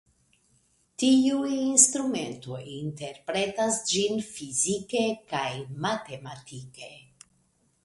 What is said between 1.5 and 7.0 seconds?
instrumentoj interpretas ĝin fizike kaj matematike.